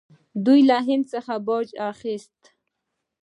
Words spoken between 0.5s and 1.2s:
له هند